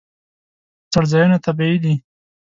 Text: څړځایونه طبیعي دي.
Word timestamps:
څړځایونه 0.91 1.37
طبیعي 1.45 1.77
دي. 1.83 1.93